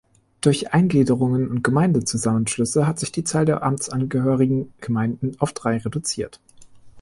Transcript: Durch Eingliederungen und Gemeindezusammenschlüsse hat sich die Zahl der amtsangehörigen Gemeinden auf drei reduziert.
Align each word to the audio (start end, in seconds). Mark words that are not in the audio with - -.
Durch 0.41 0.73
Eingliederungen 0.73 1.47
und 1.47 1.63
Gemeindezusammenschlüsse 1.63 2.87
hat 2.87 2.97
sich 2.97 3.11
die 3.11 3.23
Zahl 3.23 3.45
der 3.45 3.61
amtsangehörigen 3.61 4.73
Gemeinden 4.81 5.35
auf 5.39 5.53
drei 5.53 5.77
reduziert. 5.77 6.39